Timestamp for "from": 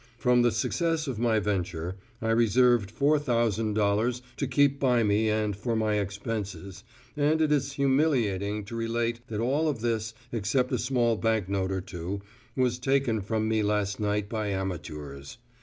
0.17-0.41, 13.21-13.47